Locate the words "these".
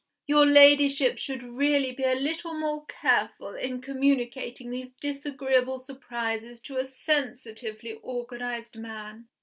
4.71-4.93